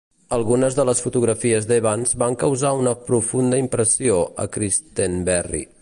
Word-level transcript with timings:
Algunes 0.35 0.77
de 0.77 0.85
les 0.89 1.01
fotografies 1.07 1.67
d'Evans 1.71 2.15
van 2.23 2.37
causar 2.45 2.73
una 2.81 2.95
profunda 3.11 3.61
impressió 3.65 4.19
a 4.47 4.49
Christenberry. 4.57 5.65